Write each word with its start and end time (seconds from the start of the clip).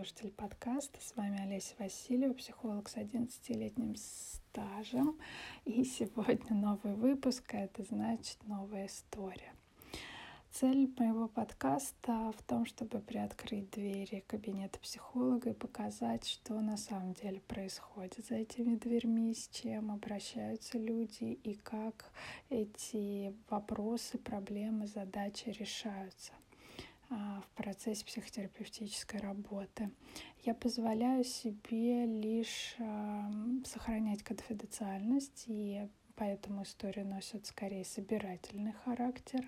слушатели 0.00 0.30
подкаста. 0.30 0.98
С 1.00 1.14
вами 1.16 1.42
Олеся 1.42 1.74
Васильева, 1.78 2.32
психолог 2.32 2.88
с 2.88 2.96
11-летним 2.96 3.96
стажем. 3.96 5.18
И 5.64 5.84
сегодня 5.84 6.54
новый 6.54 6.94
выпуск, 6.94 7.54
а 7.54 7.58
это 7.58 7.82
значит 7.82 8.38
новая 8.46 8.86
история. 8.86 9.52
Цель 10.52 10.92
моего 10.98 11.28
подкаста 11.28 12.32
в 12.36 12.42
том, 12.42 12.66
чтобы 12.66 12.98
приоткрыть 12.98 13.70
двери 13.70 14.24
кабинета 14.26 14.80
психолога 14.80 15.50
и 15.50 15.54
показать, 15.54 16.26
что 16.26 16.60
на 16.60 16.76
самом 16.76 17.14
деле 17.14 17.40
происходит 17.40 18.26
за 18.26 18.34
этими 18.34 18.74
дверьми, 18.74 19.32
с 19.32 19.48
чем 19.48 19.92
обращаются 19.92 20.76
люди 20.76 21.38
и 21.44 21.54
как 21.54 22.10
эти 22.48 23.32
вопросы, 23.48 24.18
проблемы, 24.18 24.88
задачи 24.88 25.50
решаются. 25.50 26.32
А, 27.10 27.40
в 27.40 27.56
процессе 27.56 28.04
психотерапевтической 28.04 29.20
работы. 29.20 29.90
Я 30.44 30.54
позволяю 30.54 31.24
себе 31.24 32.06
лишь 32.06 32.76
сохранять 33.64 34.22
конфиденциальность, 34.22 35.44
и 35.46 35.88
поэтому 36.14 36.62
истории 36.62 37.02
носят 37.02 37.46
скорее 37.46 37.84
собирательный 37.84 38.72
характер, 38.84 39.44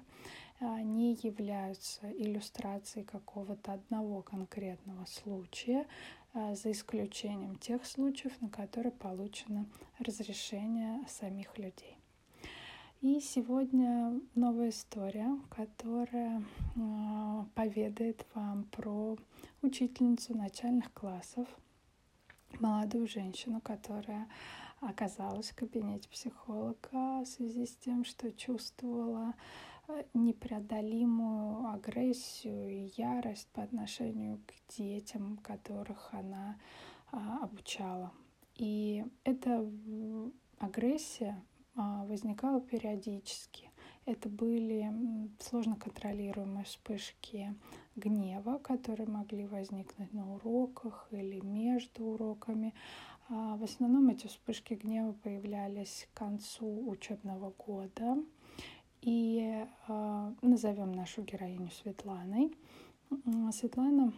они 0.62 1.18
являются 1.22 2.10
иллюстрацией 2.12 3.04
какого-то 3.04 3.72
одного 3.74 4.22
конкретного 4.22 5.04
случая, 5.06 5.86
а, 6.34 6.54
за 6.54 6.72
исключением 6.72 7.56
тех 7.56 7.84
случаев, 7.84 8.32
на 8.41 8.48
которые 8.48 8.92
получено 8.92 9.66
разрешение 9.98 11.06
самих 11.06 11.58
людей. 11.58 11.98
И 13.02 13.20
сегодня 13.20 14.20
новая 14.36 14.69
история, 14.69 15.36
которая 15.50 16.41
э, 16.76 17.44
поведает 17.56 18.24
вам 18.32 18.62
про 18.64 19.19
учительницу 19.60 20.36
начальных 20.36 20.92
классов, 20.92 21.48
молодую 22.60 23.08
женщину, 23.08 23.60
которая 23.60 24.28
оказалась 24.80 25.50
в 25.50 25.56
кабинете 25.56 26.08
психолога 26.08 27.22
в 27.22 27.26
связи 27.26 27.66
с 27.66 27.74
тем, 27.74 28.04
что 28.04 28.30
чувствовала 28.30 29.34
непреодолимую 30.14 31.67
агрессию 31.69 32.69
и 32.69 32.92
ярость 32.97 33.48
по 33.53 33.62
отношению 33.62 34.41
к 34.47 34.77
детям, 34.77 35.39
которых 35.39 36.12
она 36.12 36.59
а, 37.11 37.44
обучала. 37.44 38.12
И 38.56 39.05
эта 39.25 39.69
агрессия 40.59 41.42
а, 41.75 42.05
возникала 42.05 42.61
периодически. 42.61 43.70
Это 44.05 44.28
были 44.28 44.91
сложно 45.39 45.77
контролируемые 45.77 46.64
вспышки 46.64 47.55
гнева, 47.97 48.59
которые 48.59 49.09
могли 49.09 49.47
возникнуть 49.47 50.12
на 50.12 50.34
уроках 50.34 51.09
или 51.12 51.41
между 51.41 52.05
уроками. 52.05 52.75
А, 53.28 53.56
в 53.56 53.64
основном 53.64 54.09
эти 54.11 54.27
вспышки 54.27 54.75
гнева 54.75 55.12
появлялись 55.12 56.09
к 56.12 56.19
концу 56.19 56.89
учебного 56.89 57.53
года. 57.53 58.19
И 59.03 59.67
а, 59.89 60.33
назовем 60.42 60.92
нашу 60.92 61.22
героиню 61.22 61.70
Светланой. 61.70 62.56
Светлана 63.50 64.12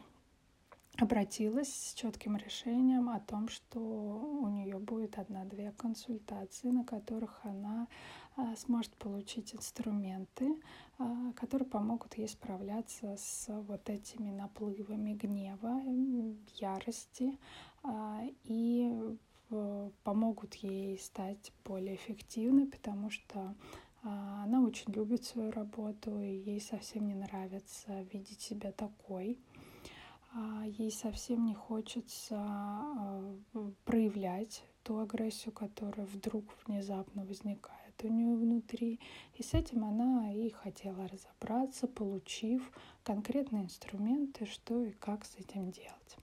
обратилась 0.99 1.73
с 1.73 1.95
четким 1.95 2.37
решением 2.37 3.09
о 3.09 3.19
том, 3.19 3.49
что 3.49 3.81
у 3.81 4.47
нее 4.49 4.79
будет 4.79 5.19
одна-две 5.19 5.73
консультации, 5.73 6.69
на 6.69 6.85
которых 6.85 7.41
она 7.45 7.89
а, 8.37 8.55
сможет 8.57 8.95
получить 8.97 9.55
инструменты, 9.55 10.61
а, 10.99 11.33
которые 11.33 11.67
помогут 11.67 12.19
ей 12.19 12.29
справляться 12.29 13.17
с 13.17 13.47
вот 13.49 13.89
этими 13.89 14.31
наплывами 14.31 15.15
гнева, 15.15 15.83
ярости 16.57 17.39
и 18.45 19.17
помогут 20.05 20.55
ей 20.57 20.99
стать 20.99 21.53
более 21.65 21.97
эффективной, 21.97 22.67
потому 22.67 23.11
что 23.11 23.55
она 24.05 24.63
очень 24.63 24.93
любит 24.93 25.25
свою 25.25 25.51
работу, 25.51 26.21
и 26.21 26.27
ей 26.27 26.61
совсем 26.61 27.07
не 27.07 27.15
нравится 27.15 28.03
видеть 28.13 28.41
себя 28.41 28.71
такой. 28.73 29.39
А, 30.35 30.65
ей 30.67 30.91
совсем 30.91 31.47
не 31.47 31.55
хочется 31.55 32.37
а, 32.37 33.37
проявлять 33.85 34.65
ту 34.83 34.99
агрессию, 34.99 35.53
которая 35.53 36.07
вдруг 36.07 36.45
внезапно 36.67 37.25
возникает 37.25 37.95
у 38.03 38.09
нее 38.09 38.35
внутри. 38.35 39.01
И 39.35 39.43
с 39.43 39.55
этим 39.55 39.85
она 39.85 40.35
и 40.35 40.51
хотела 40.51 41.09
разобраться, 41.09 41.87
получив 41.87 42.71
конкретные 43.05 43.65
инструменты, 43.65 44.45
что 44.47 44.85
и 44.85 44.91
как 44.91 45.25
с 45.25 45.37
этим 45.37 45.71
делать. 45.71 46.19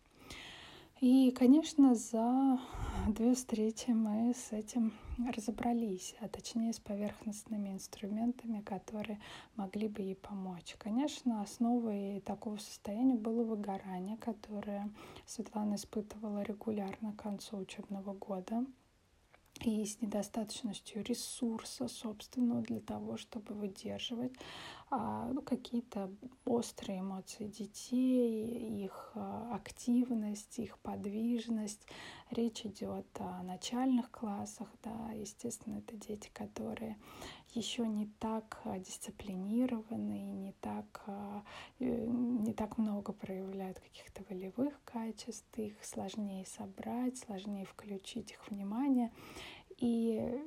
И, 1.01 1.31
конечно, 1.31 1.95
за 1.95 2.59
две 3.07 3.33
встречи 3.33 3.89
мы 3.89 4.35
с 4.35 4.51
этим 4.51 4.93
разобрались, 5.35 6.13
а 6.19 6.27
точнее 6.27 6.73
с 6.73 6.79
поверхностными 6.79 7.69
инструментами, 7.69 8.61
которые 8.61 9.19
могли 9.55 9.87
бы 9.87 10.03
ей 10.03 10.15
помочь. 10.15 10.75
Конечно, 10.77 11.41
основой 11.41 12.19
такого 12.19 12.57
состояния 12.57 13.15
было 13.15 13.43
выгорание, 13.43 14.15
которое 14.17 14.91
Светлана 15.25 15.73
испытывала 15.73 16.43
регулярно 16.43 17.13
к 17.13 17.23
концу 17.23 17.57
учебного 17.57 18.13
года 18.13 18.63
и 19.65 19.83
с 19.83 20.01
недостаточностью 20.01 21.03
ресурса 21.03 21.87
собственного 21.87 22.61
для 22.61 22.79
того, 22.79 23.17
чтобы 23.17 23.55
выдерживать 23.55 24.33
ну, 24.91 25.41
какие-то 25.41 26.11
острые 26.43 26.99
эмоции 26.99 27.47
детей, 27.47 28.83
их 28.83 29.11
а, 29.15 29.55
активность, 29.55 30.59
их 30.59 30.77
подвижность. 30.79 31.87
Речь 32.29 32.65
идет 32.65 33.07
о 33.19 33.41
начальных 33.43 34.11
классах, 34.11 34.67
да, 34.83 35.11
естественно, 35.13 35.77
это 35.77 35.95
дети, 35.95 36.29
которые 36.33 36.97
еще 37.53 37.87
не 37.87 38.07
так 38.19 38.61
дисциплинированы, 38.79 40.21
не 40.21 40.53
так, 40.61 41.03
э, 41.07 41.41
не 41.79 42.53
так 42.53 42.77
много 42.77 43.13
проявляют 43.13 43.79
каких-то 43.79 44.23
волевых 44.29 44.79
качеств, 44.85 45.47
их 45.57 45.83
сложнее 45.83 46.45
собрать, 46.45 47.17
сложнее 47.17 47.65
включить 47.65 48.31
их 48.31 48.49
внимание. 48.49 49.11
И 49.77 50.39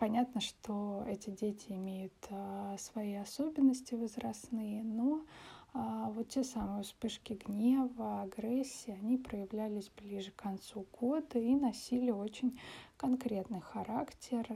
понятно, 0.00 0.40
что 0.40 1.04
эти 1.06 1.28
дети 1.28 1.72
имеют 1.72 2.14
а, 2.30 2.74
свои 2.78 3.14
особенности 3.16 3.94
возрастные, 3.94 4.82
но 4.82 5.26
а, 5.74 6.10
вот 6.10 6.30
те 6.30 6.42
самые 6.42 6.84
вспышки 6.84 7.34
гнева, 7.34 8.22
агрессии, 8.22 8.92
они 8.92 9.18
проявлялись 9.18 9.90
ближе 9.90 10.30
к 10.30 10.36
концу 10.36 10.86
года 10.98 11.38
и 11.38 11.54
носили 11.54 12.10
очень 12.10 12.58
конкретный 12.96 13.60
характер, 13.60 14.46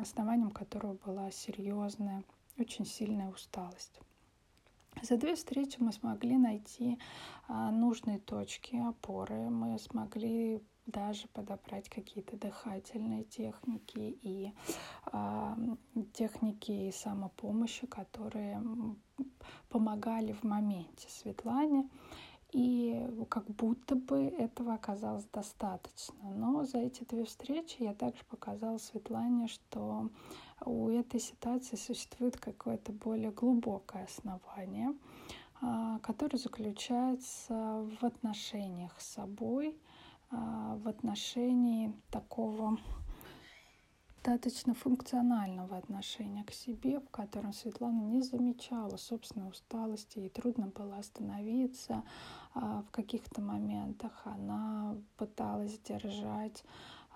основанием 0.00 0.50
которого 0.50 0.94
была 0.94 1.30
серьезная, 1.30 2.24
очень 2.58 2.86
сильная 2.86 3.28
усталость. 3.28 4.00
За 5.02 5.18
две 5.18 5.34
встречи 5.34 5.76
мы 5.80 5.92
смогли 5.92 6.38
найти 6.38 6.98
а, 7.46 7.70
нужные 7.70 8.20
точки 8.20 8.76
опоры, 8.76 9.50
мы 9.50 9.78
смогли 9.78 10.62
даже 10.86 11.28
подобрать 11.28 11.88
какие-то 11.88 12.36
дыхательные 12.36 13.24
техники 13.24 14.18
и 14.22 14.52
э, 15.12 15.54
техники 16.14 16.92
самопомощи, 16.94 17.86
которые 17.86 18.62
помогали 19.68 20.32
в 20.32 20.44
моменте 20.44 21.08
Светлане. 21.08 21.88
И 22.52 23.06
как 23.28 23.46
будто 23.48 23.96
бы 23.96 24.22
этого 24.22 24.74
оказалось 24.74 25.26
достаточно. 25.32 26.30
Но 26.34 26.64
за 26.64 26.78
эти 26.78 27.04
две 27.04 27.24
встречи 27.24 27.76
я 27.80 27.92
также 27.92 28.24
показала 28.24 28.78
Светлане, 28.78 29.48
что 29.48 30.10
у 30.64 30.88
этой 30.88 31.20
ситуации 31.20 31.76
существует 31.76 32.38
какое-то 32.38 32.92
более 32.92 33.30
глубокое 33.30 34.04
основание, 34.04 34.94
а, 35.60 35.98
которое 35.98 36.38
заключается 36.38 37.86
в 38.00 38.04
отношениях 38.04 38.98
с 39.00 39.14
собой, 39.14 39.76
в 40.30 40.88
отношении 40.88 41.92
такого 42.10 42.78
достаточно 44.26 44.74
функционального 44.74 45.76
отношения 45.76 46.42
к 46.42 46.52
себе, 46.52 46.98
в 46.98 47.08
котором 47.10 47.52
Светлана 47.52 48.00
не 48.00 48.22
замечала 48.22 48.96
собственной 48.96 49.48
усталости, 49.48 50.18
ей 50.18 50.30
трудно 50.30 50.66
было 50.66 50.96
остановиться 50.96 52.02
а, 52.52 52.82
в 52.82 52.90
каких-то 52.90 53.40
моментах. 53.40 54.22
Она 54.24 54.96
пыталась 55.16 55.78
держать 55.78 56.64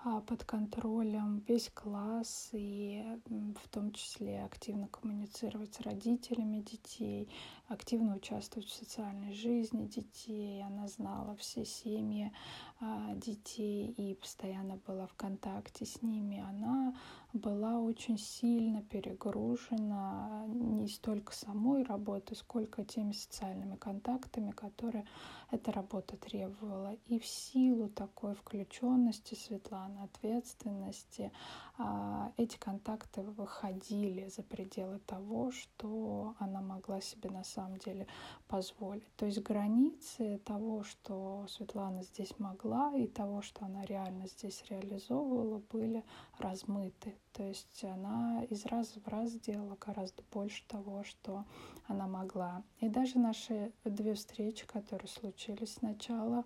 а, 0.03 0.21
под 0.21 0.45
контролем 0.45 1.43
весь 1.47 1.69
класс 1.69 2.49
и 2.53 3.03
в 3.27 3.69
том 3.69 3.91
числе 3.91 4.43
активно 4.43 4.87
коммуницировать 4.87 5.75
с 5.75 5.81
родителями 5.81 6.61
детей, 6.61 7.29
активно 7.67 8.15
участвовать 8.15 8.67
в 8.67 8.73
социальной 8.73 9.33
жизни 9.33 9.85
детей. 9.85 10.63
Она 10.63 10.87
знала 10.87 11.35
все 11.35 11.65
семьи 11.65 12.31
а, 12.79 13.00
детей 13.21 13.93
и 13.97 14.15
постоянно 14.15 14.77
была 14.87 15.07
в 15.07 15.13
контакте 15.13 15.85
с 15.85 16.01
ними. 16.01 16.43
Она 16.49 16.93
была 17.33 17.79
очень 17.79 18.17
сильно 18.17 18.81
перегружена 18.81 20.45
не 20.47 20.87
столько 20.87 21.33
самой 21.33 21.83
работой, 21.83 22.35
сколько 22.35 22.83
теми 22.83 23.13
социальными 23.13 23.75
контактами, 23.75 24.51
которые 24.51 25.05
эта 25.49 25.71
работа 25.71 26.17
требовала. 26.17 26.95
И 27.07 27.19
в 27.19 27.25
силу 27.25 27.89
такой 27.89 28.35
включенности 28.35 29.35
Светланы, 29.35 29.99
ответственности, 29.99 31.31
а, 31.77 32.31
эти 32.37 32.57
контакты 32.57 33.21
выходили 33.21 34.27
за 34.27 34.43
пределы 34.43 34.99
того, 34.99 35.51
что 35.51 36.35
она 36.39 36.61
могла 36.61 37.01
себе 37.01 37.29
на 37.29 37.43
самом 37.43 37.77
деле 37.77 38.07
позволить. 38.47 39.15
То 39.15 39.25
есть 39.25 39.41
границы 39.41 40.39
того, 40.45 40.83
что 40.83 41.45
Светлана 41.47 42.03
здесь 42.03 42.37
могла, 42.39 42.93
и 42.95 43.07
того, 43.07 43.41
что 43.41 43.65
она 43.65 43.83
реально 43.85 44.27
здесь 44.27 44.63
реализовывала, 44.69 45.61
были 45.71 46.03
размыты. 46.41 47.15
То 47.33 47.43
есть 47.43 47.83
она 47.83 48.43
из 48.49 48.65
раза 48.65 48.99
в 48.99 49.07
раз 49.07 49.31
делала 49.33 49.77
гораздо 49.79 50.23
больше 50.31 50.63
того, 50.67 51.03
что 51.03 51.45
она 51.87 52.07
могла. 52.07 52.63
И 52.79 52.89
даже 52.89 53.19
наши 53.19 53.71
две 53.85 54.15
встречи, 54.15 54.65
которые 54.65 55.07
случились 55.07 55.75
сначала, 55.75 56.43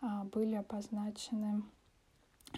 а, 0.00 0.24
были 0.24 0.54
обозначены 0.54 1.62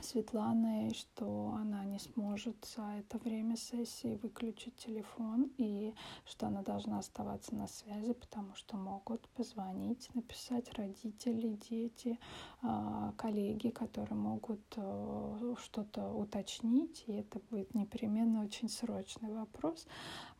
Светланой, 0.01 0.95
что 0.95 1.55
она 1.55 1.85
не 1.85 1.99
сможет 1.99 2.57
за 2.65 2.83
это 2.99 3.19
время 3.19 3.57
сессии 3.57 4.19
выключить 4.23 4.75
телефон 4.77 5.51
и 5.59 5.95
что 6.25 6.47
она 6.47 6.63
должна 6.63 6.99
оставаться 6.99 7.55
на 7.55 7.69
связи, 7.69 8.13
потому 8.15 8.55
что 8.55 8.77
могут 8.77 9.29
позвонить, 9.29 10.09
написать 10.15 10.73
родители, 10.75 11.59
дети, 11.71 12.19
а, 12.63 13.13
коллеги, 13.17 13.69
которые 13.69 14.19
могут 14.19 14.63
э, 14.77 15.55
что-то 15.63 16.13
уточнить, 16.13 17.05
и 17.07 17.13
это 17.13 17.41
будет 17.51 17.75
непременно 17.75 18.43
очень 18.43 18.69
срочный 18.69 19.33
вопрос. 19.33 19.87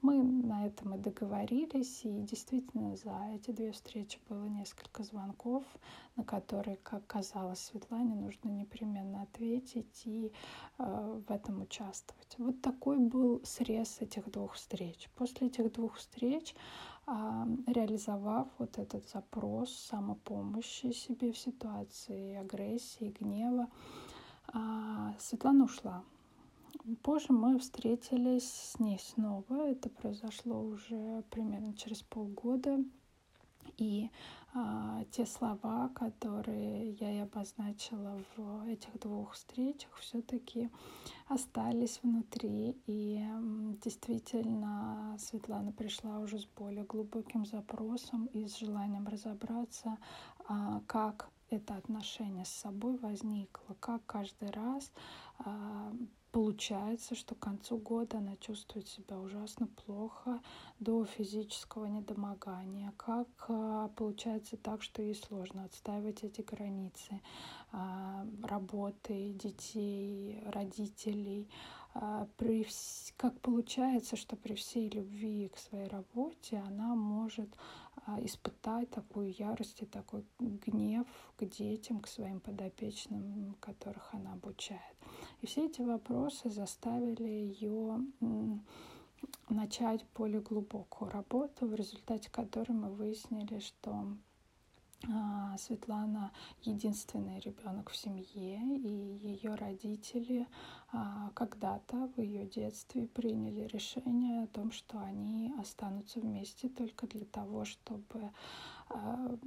Мы 0.01 0.23
на 0.23 0.67
этом 0.67 0.95
и 0.95 0.99
договорились, 0.99 2.05
и 2.05 2.23
действительно 2.23 2.97
за 2.97 3.17
эти 3.35 3.53
две 3.53 3.71
встречи 3.71 4.19
было 4.29 4.47
несколько 4.47 5.05
звонков, 5.05 5.65
на 6.17 6.25
которые, 6.25 6.77
как 6.79 7.07
казалось 7.07 7.61
Светлане, 7.61 8.15
нужно 8.15 8.49
непременно 8.49 9.23
ответить 9.23 9.42
и 10.05 10.33
э, 10.79 11.23
в 11.27 11.31
этом 11.31 11.63
участвовать. 11.63 12.35
Вот 12.39 12.61
такой 12.61 12.99
был 12.99 13.41
срез 13.45 14.01
этих 14.01 14.31
двух 14.31 14.55
встреч. 14.55 15.09
После 15.17 15.49
этих 15.49 15.73
двух 15.73 15.97
встреч, 15.97 16.55
э, 17.07 17.13
реализовав 17.67 18.49
вот 18.59 18.79
этот 18.79 19.09
запрос 19.09 19.73
самопомощи 19.73 20.93
себе 20.93 21.33
в 21.33 21.39
ситуации 21.39 22.37
агрессии, 22.37 23.15
гнева, 23.19 23.69
э, 24.55 24.59
Светлана 25.19 25.65
ушла 25.65 26.03
Позже 27.03 27.33
мы 27.33 27.59
встретились 27.59 28.51
с 28.51 28.79
ней 28.81 28.99
снова. 28.99 29.69
Это 29.69 29.89
произошло 29.89 30.61
уже 30.61 31.23
примерно 31.31 31.75
через 31.75 32.03
полгода. 32.03 32.79
И 33.77 34.11
а, 34.55 35.05
те 35.11 35.25
слова, 35.25 35.89
которые 35.95 36.93
я 36.93 37.11
и 37.11 37.19
обозначила 37.19 38.21
в 38.37 38.69
этих 38.69 38.99
двух 39.01 39.33
встречах, 39.33 39.95
все-таки 39.97 40.71
остались 41.29 42.01
внутри. 42.03 42.77
И 42.87 43.25
действительно 43.83 45.17
Светлана 45.19 45.73
пришла 45.73 46.19
уже 46.19 46.39
с 46.39 46.47
более 46.47 46.85
глубоким 46.85 47.47
запросом 47.47 48.27
и 48.27 48.47
с 48.47 48.59
желанием 48.59 49.07
разобраться, 49.07 49.97
а, 50.49 50.83
как 50.87 51.31
это 51.49 51.75
отношение 51.77 52.45
с 52.45 52.51
собой 52.51 52.97
возникло, 52.99 53.77
как 53.81 54.05
каждый 54.07 54.51
раз 54.51 54.91
а, 55.39 55.93
Получается, 56.33 57.15
что 57.15 57.35
к 57.35 57.41
концу 57.41 57.77
года 57.77 58.17
она 58.17 58.37
чувствует 58.37 58.89
себя 58.89 59.21
ужасно 59.21 59.67
плохо 59.67 60.41
до 60.81 61.05
физического 61.05 61.85
недомогания. 61.85 62.95
Как 62.97 63.29
а, 63.49 63.89
получается 63.89 64.57
так, 64.57 64.83
что 64.83 65.03
ей 65.03 65.15
сложно 65.15 65.65
отстаивать 65.65 66.25
эти 66.25 66.41
границы 66.41 67.21
а, 67.71 68.27
работы, 68.45 69.35
детей, 69.35 70.43
родителей. 70.47 71.51
А, 71.93 72.27
при, 72.39 72.67
как 73.19 73.39
получается, 73.41 74.17
что 74.17 74.35
при 74.35 74.55
всей 74.55 74.89
любви 74.89 75.51
к 75.55 75.59
своей 75.59 75.89
работе 75.89 76.63
она 76.67 76.95
может 76.95 77.51
испытать 78.21 78.91
такую 78.91 79.35
ярость 79.39 79.83
и 79.83 79.87
такой 79.87 80.25
гнев 80.39 81.07
к 81.37 81.45
детям, 81.45 82.01
к 82.01 82.09
своим 82.09 82.41
подопечным, 82.41 83.55
которых 83.61 84.15
она 84.15 84.33
обучает. 84.33 84.97
И 85.43 85.47
все 85.47 85.67
эти 85.67 85.83
вопросы 85.83 86.51
заставили 86.51 87.25
ее 87.25 88.01
начать 89.49 90.05
более 90.15 90.41
глубокую 90.41 91.11
работу, 91.11 91.67
в 91.67 91.75
результате 91.75 92.31
которой 92.31 92.73
мы 92.73 92.91
выяснили, 92.91 93.59
что 93.59 94.07
Светлана 95.59 96.33
единственный 96.63 97.41
ребенок 97.41 97.91
в 97.91 97.97
семье, 97.97 98.61
и 98.77 98.89
ее 98.89 99.55
родители 99.55 100.47
а, 100.93 101.31
когда-то 101.35 102.11
в 102.17 102.21
ее 102.21 102.47
детстве 102.47 103.07
приняли 103.07 103.67
решение 103.67 104.45
о 104.45 104.47
том, 104.47 104.71
что 104.71 104.99
они 104.99 105.53
останутся 105.59 106.21
вместе 106.21 106.69
только 106.69 107.07
для 107.07 107.25
того, 107.25 107.65
чтобы 107.65 108.31
а, 108.89 109.39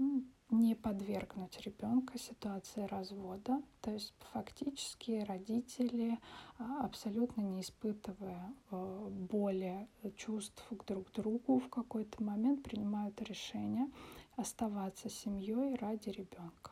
не 0.50 0.76
подвергнуть 0.76 1.60
ребенка 1.62 2.20
ситуации 2.20 2.84
развода. 2.84 3.62
То 3.82 3.92
есть 3.92 4.14
фактически 4.32 5.24
родители, 5.28 6.20
абсолютно 6.58 7.42
не 7.42 7.62
испытывая 7.62 8.54
боли, 8.70 9.88
чувств 10.16 10.64
друг 10.88 11.10
к 11.10 11.16
другу 11.16 11.60
в 11.60 11.70
какой-то 11.70 12.24
момент 12.24 12.64
принимают 12.64 13.22
решение 13.22 13.88
оставаться 14.36 15.10
семьей 15.10 15.76
ради 15.76 16.10
ребенка. 16.10 16.72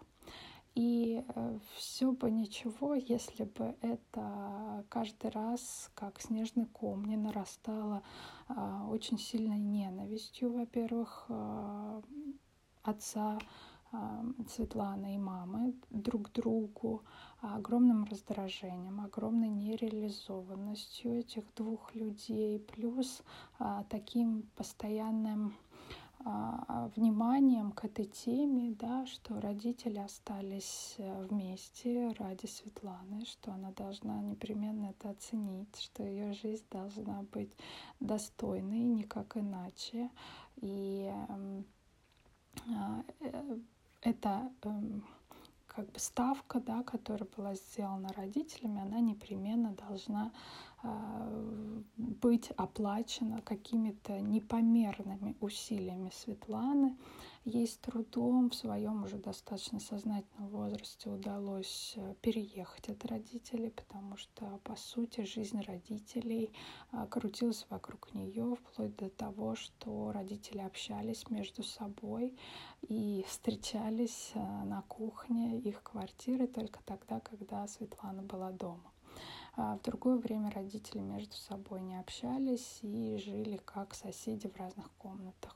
И 0.75 1.23
э, 1.27 1.59
все 1.75 2.11
бы 2.11 2.31
ничего, 2.31 2.95
если 2.95 3.43
бы 3.43 3.75
это 3.81 4.83
каждый 4.89 5.29
раз, 5.29 5.91
как 5.93 6.19
снежный 6.19 6.65
ком, 6.65 7.05
не 7.05 7.15
нарастало 7.15 8.01
а, 8.47 8.87
очень 8.89 9.19
сильной 9.19 9.59
ненавистью, 9.59 10.51
во-первых, 10.51 11.25
а, 11.29 12.01
отца 12.81 13.37
а, 13.91 14.25
Светланы 14.49 15.13
и 15.13 15.19
мамы 15.19 15.75
друг 15.91 16.31
другу, 16.31 17.03
огромным 17.41 18.05
раздражением, 18.05 18.99
огромной 19.01 19.49
нереализованностью 19.49 21.19
этих 21.19 21.53
двух 21.53 21.93
людей, 21.93 22.59
плюс 22.59 23.21
таким 23.89 24.49
постоянным 24.55 25.55
вниманием 26.95 27.71
к 27.71 27.85
этой 27.85 28.05
теме, 28.05 28.75
да, 28.79 29.05
что 29.05 29.39
родители 29.41 29.99
остались 29.99 30.95
э, 30.97 31.23
вместе 31.23 32.11
ради 32.19 32.45
Светланы, 32.45 33.25
что 33.25 33.51
она 33.51 33.71
должна 33.71 34.21
непременно 34.21 34.87
это 34.91 35.09
оценить, 35.09 35.75
что 35.79 36.03
ее 36.03 36.33
жизнь 36.33 36.65
должна 36.71 37.23
быть 37.33 37.51
достойной, 37.99 38.79
никак 38.79 39.35
иначе. 39.37 40.09
И 40.61 41.11
эм, 41.29 41.65
а, 42.69 43.03
э, 43.19 43.57
это 44.01 44.51
эм, 44.63 45.03
как 45.67 45.91
бы 45.91 45.99
ставка, 45.99 46.59
да, 46.59 46.83
которая 46.83 47.27
была 47.35 47.55
сделана 47.55 48.13
родителями, 48.13 48.81
она 48.81 48.99
непременно 48.99 49.73
должна 49.87 50.31
быть 51.97 52.51
оплачена 52.57 53.41
какими-то 53.41 54.19
непомерными 54.19 55.35
усилиями 55.39 56.11
Светланы, 56.13 56.97
Ей 57.45 57.67
с 57.67 57.75
трудом 57.75 58.51
в 58.51 58.55
своем 58.55 59.03
уже 59.03 59.17
достаточно 59.17 59.81
сознательном 59.81 60.47
возрасте 60.47 61.09
удалось 61.09 61.93
э, 61.97 62.15
переехать 62.21 62.87
от 62.87 63.05
родителей, 63.05 63.69
потому 63.69 64.15
что, 64.15 64.61
по 64.63 64.77
сути, 64.77 65.25
жизнь 65.25 65.59
родителей 65.59 66.53
а, 66.91 67.05
крутилась 67.05 67.65
вокруг 67.69 68.13
нее, 68.13 68.55
вплоть 68.55 68.95
до 68.95 69.09
того, 69.09 69.55
что 69.55 70.13
родители 70.13 70.59
общались 70.59 71.29
между 71.29 71.63
собой 71.63 72.33
и 72.81 73.25
встречались 73.27 74.31
э, 74.35 74.39
на 74.39 74.81
кухне 74.83 75.59
их 75.59 75.83
квартиры 75.83 76.47
только 76.47 76.79
тогда, 76.85 77.19
когда 77.19 77.67
Светлана 77.67 78.21
была 78.21 78.53
дома. 78.53 78.92
А 79.55 79.77
в 79.77 79.81
другое 79.83 80.17
время 80.17 80.49
родители 80.51 80.99
между 80.99 81.35
собой 81.35 81.81
не 81.81 81.99
общались 81.99 82.79
и 82.81 83.17
жили 83.17 83.59
как 83.65 83.93
соседи 83.93 84.47
в 84.47 84.57
разных 84.57 84.89
комнатах. 84.97 85.55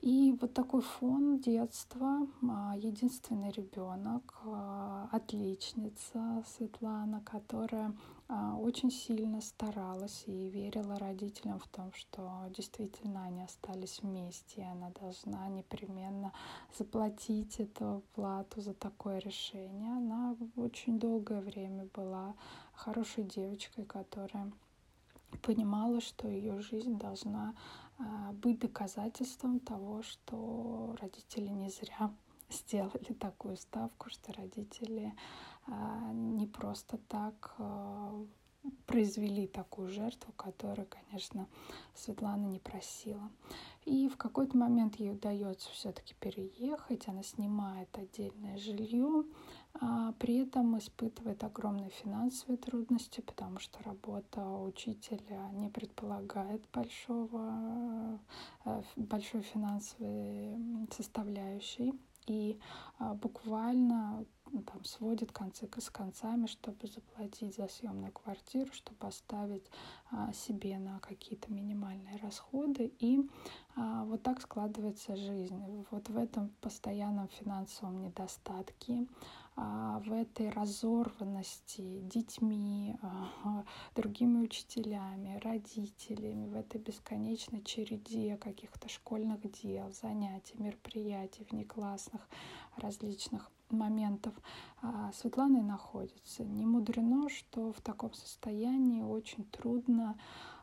И 0.00 0.36
вот 0.40 0.54
такой 0.54 0.80
фон 0.80 1.38
детства, 1.40 2.26
а, 2.48 2.74
единственный 2.76 3.50
ребенок, 3.50 4.32
а, 4.44 5.08
отличница 5.10 6.44
Светлана, 6.46 7.20
которая 7.24 7.92
очень 8.60 8.90
сильно 8.90 9.40
старалась 9.40 10.24
и 10.26 10.50
верила 10.50 10.98
родителям 10.98 11.58
в 11.58 11.66
том, 11.68 11.90
что 11.94 12.44
действительно 12.54 13.24
они 13.24 13.42
остались 13.42 14.02
вместе, 14.02 14.60
и 14.60 14.64
она 14.64 14.90
должна 15.00 15.48
непременно 15.48 16.34
заплатить 16.76 17.58
эту 17.58 18.02
плату 18.14 18.60
за 18.60 18.74
такое 18.74 19.18
решение. 19.20 19.92
Она 19.92 20.36
очень 20.56 20.98
долгое 20.98 21.40
время 21.40 21.88
была 21.94 22.34
хорошей 22.78 23.24
девочкой, 23.24 23.84
которая 23.84 24.50
понимала, 25.42 26.00
что 26.00 26.28
ее 26.28 26.60
жизнь 26.60 26.96
должна 26.98 27.54
а, 27.98 28.32
быть 28.32 28.60
доказательством 28.60 29.60
того, 29.60 30.02
что 30.02 30.96
родители 31.00 31.48
не 31.48 31.70
зря 31.70 32.10
сделали 32.50 33.12
такую 33.18 33.56
ставку, 33.56 34.08
что 34.10 34.32
родители 34.32 35.12
а, 35.66 36.12
не 36.12 36.46
просто 36.46 36.98
так 37.08 37.54
а, 37.58 38.24
произвели 38.86 39.46
такую 39.46 39.88
жертву, 39.88 40.32
которую, 40.32 40.88
конечно, 40.88 41.48
Светлана 41.94 42.46
не 42.46 42.58
просила. 42.58 43.30
И 43.84 44.08
в 44.08 44.16
какой-то 44.16 44.56
момент 44.56 44.96
ей 44.96 45.12
удается 45.12 45.70
все-таки 45.70 46.14
переехать, 46.20 47.08
она 47.08 47.22
снимает 47.22 47.88
отдельное 47.96 48.56
жилье, 48.58 49.24
при 50.18 50.38
этом 50.38 50.76
испытывает 50.78 51.44
огромные 51.44 51.90
финансовые 51.90 52.58
трудности, 52.58 53.20
потому 53.20 53.58
что 53.60 53.82
работа 53.84 54.44
учителя 54.44 55.50
не 55.52 55.68
предполагает 55.68 56.62
большого, 56.72 58.18
э, 58.64 58.82
большой 58.96 59.42
финансовой 59.42 60.56
составляющей. 60.90 61.94
И 62.28 62.60
а, 62.98 63.14
буквально 63.14 64.26
там, 64.66 64.84
сводит 64.84 65.32
концы 65.32 65.68
с 65.78 65.90
концами, 65.90 66.46
чтобы 66.46 66.86
заплатить 66.86 67.56
за 67.56 67.68
съемную 67.68 68.12
квартиру, 68.12 68.70
чтобы 68.72 69.06
оставить 69.06 69.64
а, 70.10 70.32
себе 70.32 70.78
на 70.78 71.00
какие-то 71.00 71.52
минимальные 71.52 72.18
расходы. 72.22 72.92
И 72.98 73.20
а, 73.76 74.04
вот 74.04 74.22
так 74.22 74.40
складывается 74.40 75.16
жизнь. 75.16 75.86
Вот 75.90 76.08
в 76.08 76.16
этом 76.16 76.50
постоянном 76.60 77.28
финансовом 77.28 78.02
недостатке, 78.02 79.06
а, 79.47 79.47
в 79.58 80.12
этой 80.12 80.50
разорванности 80.50 82.00
детьми, 82.00 82.96
а, 83.02 83.64
другими 83.94 84.38
учителями, 84.38 85.38
родителями, 85.42 86.46
в 86.46 86.54
этой 86.54 86.80
бесконечной 86.80 87.62
череде 87.62 88.36
каких-то 88.36 88.88
школьных 88.88 89.40
дел, 89.50 89.90
занятий, 89.92 90.54
мероприятий, 90.58 91.46
внеклассных 91.50 92.28
различных 92.76 93.50
моментов 93.70 94.34
а, 94.80 95.12
Светлана 95.12 95.62
находится. 95.62 96.44
Не 96.44 96.64
мудрено, 96.64 97.28
что 97.28 97.72
в 97.72 97.80
таком 97.80 98.12
состоянии 98.14 99.02
очень 99.02 99.44
трудно 99.44 100.16
а, 100.16 100.57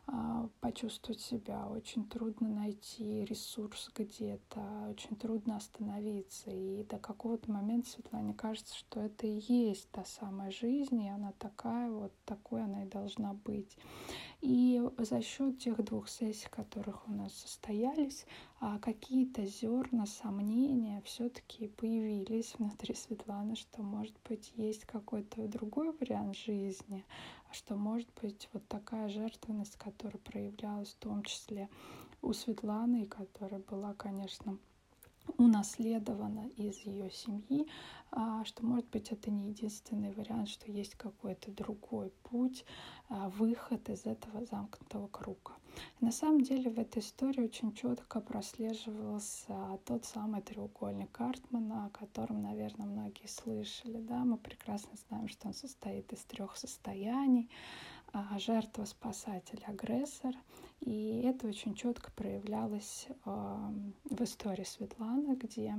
почувствовать 0.60 1.20
себя, 1.20 1.66
очень 1.68 2.08
трудно 2.08 2.48
найти 2.48 3.24
ресурс 3.24 3.90
где-то, 3.94 4.60
очень 4.90 5.16
трудно 5.16 5.56
остановиться. 5.56 6.50
И 6.50 6.84
до 6.84 6.98
какого-то 6.98 7.50
момента 7.50 7.88
Светлане 7.88 8.32
кажется, 8.34 8.76
что 8.76 9.00
это 9.00 9.26
и 9.26 9.40
есть 9.48 9.90
та 9.90 10.04
самая 10.04 10.50
жизнь, 10.50 11.02
и 11.02 11.08
она 11.08 11.32
такая, 11.38 11.90
вот 11.90 12.12
такой 12.24 12.62
она 12.62 12.84
и 12.84 12.88
должна 12.88 13.34
быть. 13.34 13.76
И 14.40 14.80
за 14.98 15.22
счет 15.22 15.58
тех 15.58 15.82
двух 15.84 16.08
сессий, 16.08 16.48
которых 16.50 17.08
у 17.08 17.12
нас 17.12 17.32
состоялись, 17.32 18.26
а, 18.60 18.78
какие-то 18.78 19.44
зерна 19.44 20.06
сомнения 20.06 21.02
все-таки 21.04 21.68
появились 21.68 22.54
внутри 22.58 22.94
Светланы, 22.94 23.54
что, 23.56 23.82
может 23.82 24.14
быть, 24.28 24.52
есть 24.56 24.84
какой-то 24.84 25.46
другой 25.48 25.92
вариант 25.92 26.36
жизни, 26.36 27.04
что, 27.56 27.74
может 27.74 28.08
быть, 28.20 28.48
вот 28.52 28.68
такая 28.68 29.08
жертвенность, 29.08 29.76
которая 29.76 30.18
проявлялась 30.18 30.90
в 30.90 30.98
том 30.98 31.22
числе 31.24 31.68
у 32.20 32.32
Светланы, 32.32 33.04
и 33.04 33.06
которая 33.06 33.60
была, 33.60 33.94
конечно, 33.94 34.58
унаследована 35.38 36.48
из 36.56 36.78
ее 36.78 37.10
семьи, 37.10 37.66
а, 38.10 38.44
что, 38.44 38.64
может 38.64 38.88
быть, 38.90 39.10
это 39.10 39.30
не 39.30 39.50
единственный 39.50 40.12
вариант, 40.12 40.48
что 40.48 40.70
есть 40.70 40.94
какой-то 40.94 41.50
другой 41.50 42.10
путь, 42.22 42.64
а, 43.08 43.28
выход 43.30 43.88
из 43.88 44.06
этого 44.06 44.44
замкнутого 44.46 45.08
круга. 45.08 45.52
на 46.00 46.10
самом 46.10 46.40
деле 46.40 46.70
в 46.70 46.78
этой 46.78 47.00
истории 47.00 47.42
очень 47.42 47.74
четко 47.74 48.20
прослеживался 48.20 49.78
тот 49.84 50.04
самый 50.06 50.40
треугольник 50.40 51.12
Картмана, 51.12 51.86
о 51.86 51.90
котором, 51.90 52.42
наверное, 52.42 52.86
многие 52.86 53.26
слышали. 53.26 54.00
Да? 54.00 54.24
Мы 54.24 54.38
прекрасно 54.38 54.92
знаем, 55.08 55.28
что 55.28 55.48
он 55.48 55.54
состоит 55.54 56.12
из 56.12 56.24
трех 56.24 56.56
состояний 56.56 57.50
жертва, 58.38 58.84
спасатель, 58.84 59.62
агрессор. 59.66 60.34
И 60.80 61.22
это 61.24 61.46
очень 61.46 61.74
четко 61.74 62.10
проявлялось 62.12 63.08
в 63.24 64.22
истории 64.22 64.64
Светланы, 64.64 65.34
где 65.36 65.74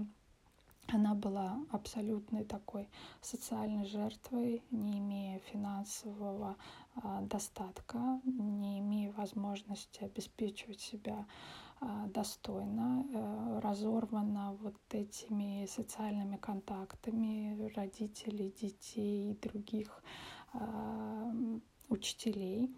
она 0.89 1.15
была 1.15 1.59
абсолютной 1.71 2.45
такой 2.45 2.89
социальной 3.21 3.85
жертвой, 3.85 4.63
не 4.71 4.99
имея 4.99 5.39
финансового 5.39 6.55
а, 6.95 7.21
достатка, 7.21 8.21
не 8.23 8.79
имея 8.79 9.11
возможности 9.11 10.03
обеспечивать 10.03 10.79
себя 10.79 11.25
а, 11.81 12.07
достойно, 12.07 13.05
а, 13.13 13.61
разорвана 13.61 14.57
вот 14.61 14.77
этими 14.91 15.65
социальными 15.65 16.37
контактами 16.37 17.69
родителей, 17.75 18.53
детей 18.59 19.31
и 19.31 19.35
других 19.35 20.01
а, 20.53 21.33
учителей. 21.89 22.69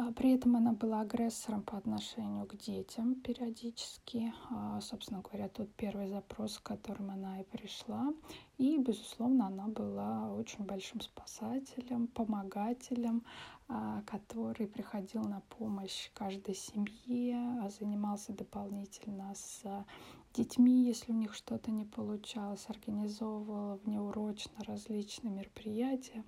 А, 0.00 0.12
при 0.12 0.32
этом 0.32 0.56
она 0.56 0.72
была 0.72 1.00
агрессором 1.02 1.62
по 1.62 1.76
отношению 1.76 2.46
к 2.46 2.56
детям 2.56 3.16
периодически. 3.16 4.32
А, 4.50 4.80
собственно 4.80 5.20
говоря, 5.20 5.48
тот 5.48 5.70
первый 5.74 6.08
запрос, 6.08 6.54
с 6.54 6.58
которым 6.58 7.10
она 7.10 7.40
и 7.40 7.44
пришла. 7.44 8.14
И, 8.56 8.78
безусловно, 8.78 9.48
она 9.48 9.68
была 9.68 10.32
очень 10.32 10.64
большим 10.64 11.00
спасателем, 11.00 12.06
помогателем, 12.06 13.24
а, 13.68 14.02
который 14.06 14.66
приходил 14.66 15.24
на 15.24 15.42
помощь 15.58 16.10
каждой 16.14 16.54
семье, 16.54 17.68
занимался 17.78 18.32
дополнительно 18.32 19.34
с 19.34 19.62
детьми, 20.32 20.84
если 20.84 21.12
у 21.12 21.16
них 21.16 21.34
что-то 21.34 21.70
не 21.70 21.84
получалось, 21.84 22.64
организовывал 22.68 23.80
внеурочно 23.84 24.64
различные 24.64 25.32
мероприятия 25.32 26.24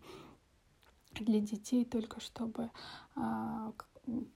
для 1.20 1.40
детей, 1.40 1.84
только 1.84 2.20
чтобы 2.20 2.70
а, 3.14 3.72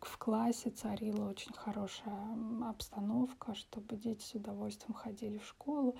в 0.00 0.18
классе 0.18 0.70
царила 0.70 1.28
очень 1.28 1.52
хорошая 1.52 2.38
обстановка, 2.68 3.54
чтобы 3.54 3.96
дети 3.96 4.22
с 4.22 4.34
удовольствием 4.34 4.94
ходили 4.94 5.38
в 5.38 5.46
школу. 5.46 5.96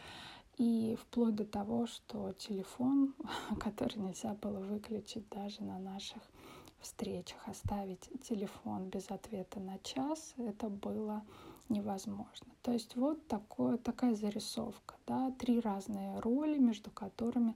И 0.56 0.96
вплоть 1.00 1.34
до 1.34 1.44
того, 1.44 1.86
что 1.86 2.32
телефон, 2.32 3.14
который 3.60 3.98
нельзя 3.98 4.34
было 4.34 4.58
выключить 4.58 5.28
даже 5.28 5.62
на 5.62 5.78
наших 5.78 6.22
встречах, 6.80 7.46
оставить 7.46 8.08
телефон 8.22 8.88
без 8.88 9.10
ответа 9.10 9.60
на 9.60 9.78
час, 9.80 10.34
это 10.38 10.68
было 10.68 11.24
невозможно. 11.68 12.46
То 12.62 12.72
есть 12.72 12.96
вот 12.96 13.26
такое, 13.26 13.76
такая 13.76 14.14
зарисовка, 14.14 14.94
да, 15.06 15.30
три 15.32 15.60
разные 15.60 16.18
роли, 16.20 16.58
между 16.58 16.90
которыми 16.90 17.54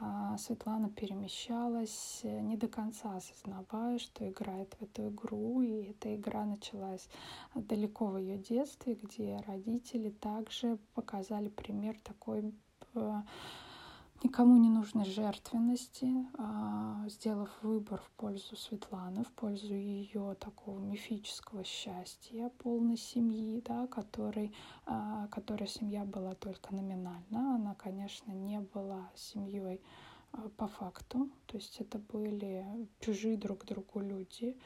а 0.00 0.38
Светлана 0.38 0.88
перемещалась, 0.90 2.20
не 2.22 2.56
до 2.56 2.68
конца 2.68 3.16
осознавая, 3.16 3.98
что 3.98 4.28
играет 4.28 4.72
в 4.74 4.82
эту 4.82 5.08
игру. 5.08 5.60
И 5.60 5.90
эта 5.90 6.14
игра 6.14 6.44
началась 6.44 7.08
далеко 7.54 8.06
в 8.06 8.18
ее 8.18 8.38
детстве, 8.38 8.94
где 8.94 9.42
родители 9.48 10.10
также 10.10 10.78
показали 10.94 11.48
пример 11.48 11.98
такой 12.04 12.54
э, 12.94 13.22
никому 14.22 14.56
не 14.56 14.68
нужной 14.68 15.04
жертвенности, 15.04 16.26
а, 16.36 17.04
сделав 17.08 17.50
выбор 17.62 18.00
в 18.00 18.10
пользу 18.12 18.56
Светланы, 18.56 19.24
в 19.24 19.32
пользу 19.32 19.74
ее 19.74 20.34
такого 20.40 20.78
мифического 20.80 21.64
счастья, 21.64 22.50
полной 22.58 22.96
семьи, 22.96 23.62
да, 23.64 23.86
которой, 23.86 24.52
а, 24.86 25.28
которая 25.28 25.68
семья 25.68 26.04
была 26.04 26.34
только 26.34 26.74
номинально. 26.74 27.54
Она, 27.54 27.74
конечно, 27.74 28.32
не 28.32 28.60
была 28.60 29.10
семьей 29.14 29.80
а, 30.32 30.48
по 30.56 30.66
факту, 30.66 31.30
то 31.46 31.56
есть 31.56 31.80
это 31.80 31.98
были 31.98 32.88
чужие 33.00 33.36
друг 33.36 33.64
другу 33.64 34.00
люди, 34.00 34.56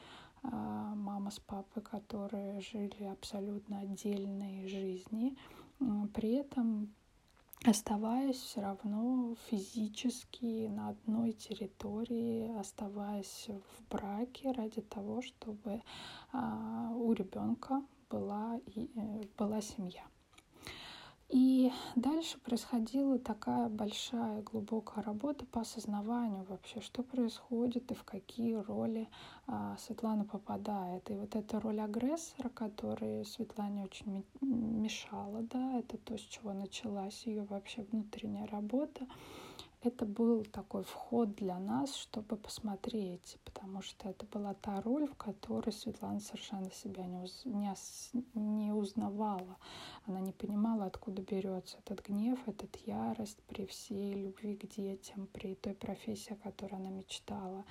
мама 0.41 1.31
с 1.31 1.39
папой, 1.39 1.81
которые 1.81 2.59
жили 2.59 3.05
абсолютно 3.05 3.79
отдельные 3.79 4.67
жизни. 4.67 5.37
При 6.13 6.33
этом 6.33 6.93
оставаясь 7.65 8.37
все 8.37 8.61
равно 8.61 9.35
физически 9.49 10.67
на 10.67 10.89
одной 10.89 11.31
территории, 11.31 12.57
оставаясь 12.59 13.47
в 13.47 13.89
браке 13.89 14.51
ради 14.51 14.81
того, 14.81 15.21
чтобы 15.21 15.81
а, 16.31 16.91
у 16.93 17.13
ребенка 17.13 17.81
была, 18.09 18.59
э, 18.75 19.23
была 19.37 19.61
семья. 19.61 20.03
И 21.35 21.71
дальше 21.95 22.37
происходила 22.37 23.17
такая 23.17 23.67
большая 23.67 24.43
глубокая 24.43 25.03
работа 25.03 25.47
по 25.47 25.61
осознаванию 25.61 26.45
вообще, 26.47 26.79
что 26.79 27.01
происходит 27.01 27.89
и 27.89 27.95
в 27.95 28.03
какие 28.03 28.53
роли 28.53 29.09
а, 29.47 29.75
Светлана 29.79 30.25
попадает. 30.25 31.09
И 31.09 31.15
вот 31.15 31.35
эта 31.35 31.59
роль 31.59 31.79
агрессора, 31.79 32.49
которая 32.49 33.23
Светлане 33.23 33.85
очень 33.85 34.23
мешала, 34.41 35.41
да, 35.41 35.79
это 35.79 35.97
то, 35.97 36.19
с 36.19 36.21
чего 36.21 36.53
началась 36.53 37.25
ее 37.25 37.45
вообще 37.45 37.81
внутренняя 37.81 38.45
работа 38.45 39.07
это 39.83 40.05
был 40.05 40.45
такой 40.45 40.83
вход 40.83 41.35
для 41.35 41.59
нас, 41.59 41.95
чтобы 41.95 42.37
посмотреть, 42.37 43.37
потому 43.43 43.81
что 43.81 44.09
это 44.09 44.25
была 44.25 44.53
та 44.53 44.81
роль, 44.81 45.07
в 45.07 45.15
которой 45.15 45.71
Светлана 45.71 46.19
совершенно 46.19 46.71
себя 46.71 47.05
не, 47.05 47.17
уз... 47.17 47.41
не, 47.43 47.73
не 48.33 48.71
узнавала. 48.71 49.57
Она 50.05 50.19
не 50.19 50.33
понимала, 50.33 50.85
откуда 50.85 51.21
берется 51.21 51.77
этот 51.77 52.05
гнев, 52.05 52.37
этот 52.45 52.75
ярость 52.85 53.41
при 53.43 53.65
всей 53.65 54.13
любви 54.13 54.55
к 54.57 54.67
детям, 54.67 55.27
при 55.27 55.55
той 55.55 55.73
профессии, 55.73 56.33
о 56.33 56.49
которой 56.49 56.75
она 56.75 56.89
мечтала, 56.89 57.63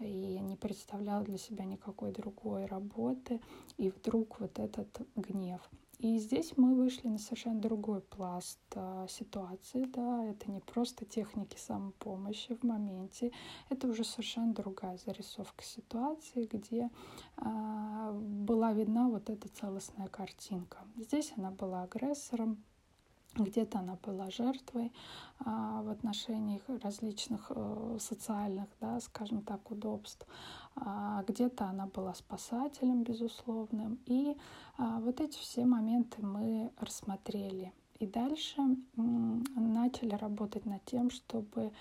и 0.00 0.38
не 0.40 0.56
представляла 0.56 1.24
для 1.24 1.38
себя 1.38 1.64
никакой 1.64 2.10
другой 2.10 2.66
работы. 2.66 3.40
И 3.76 3.90
вдруг 3.90 4.40
вот 4.40 4.58
этот 4.58 5.00
гнев— 5.14 5.60
и 5.98 6.18
здесь 6.18 6.52
мы 6.56 6.74
вышли 6.74 7.08
на 7.08 7.18
совершенно 7.18 7.60
другой 7.60 8.00
пласт 8.00 8.58
а, 8.74 9.06
ситуации, 9.08 9.84
да, 9.84 10.24
это 10.24 10.50
не 10.50 10.60
просто 10.60 11.04
техники 11.04 11.56
самопомощи 11.58 12.54
в 12.54 12.62
моменте, 12.62 13.32
это 13.70 13.88
уже 13.88 14.04
совершенно 14.04 14.52
другая 14.52 14.98
зарисовка 14.98 15.64
ситуации, 15.64 16.46
где 16.52 16.90
а, 17.36 18.12
была 18.12 18.72
видна 18.72 19.08
вот 19.08 19.30
эта 19.30 19.48
целостная 19.48 20.08
картинка. 20.08 20.78
Здесь 20.96 21.32
она 21.36 21.50
была 21.50 21.84
агрессором, 21.84 22.62
где-то 23.44 23.80
она 23.80 23.98
была 24.02 24.30
жертвой 24.30 24.92
а, 25.44 25.82
в 25.82 25.90
отношениях 25.90 26.62
различных 26.82 27.50
а, 27.50 27.96
социальных, 27.98 28.66
да, 28.80 29.00
скажем 29.00 29.42
так, 29.42 29.70
удобств, 29.70 30.26
а, 30.74 31.22
где-то 31.26 31.66
она 31.66 31.86
была 31.86 32.14
спасателем, 32.14 33.02
безусловным. 33.02 33.98
И 34.06 34.36
вот 35.16 35.28
эти 35.28 35.38
все 35.38 35.64
моменты 35.64 36.22
мы 36.22 36.72
рассмотрели. 36.78 37.72
И 37.98 38.06
дальше 38.06 38.60
начали 38.96 40.14
работать 40.14 40.66
над 40.66 40.84
тем, 40.84 41.10
чтобы 41.10 41.72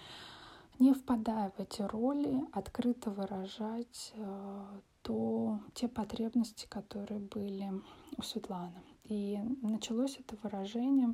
не 0.80 0.94
впадая 0.94 1.52
в 1.58 1.60
эти 1.60 1.82
роли, 1.82 2.46
открыто 2.54 3.10
выражать 3.10 4.14
э, 4.16 4.80
то, 5.02 5.60
те 5.74 5.88
потребности, 5.88 6.68
которые 6.70 7.20
были 7.20 7.72
у 8.18 8.22
Светланы. 8.22 8.82
И 9.04 9.38
началось 9.62 10.18
это 10.20 10.38
выражение 10.42 11.14